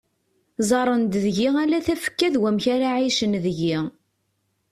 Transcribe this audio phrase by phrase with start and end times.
[0.63, 3.75] Ẓẓaren-d deg-i ala tafekka d wamek ara ɛicen deg-i.